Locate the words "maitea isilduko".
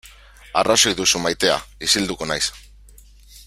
1.25-2.33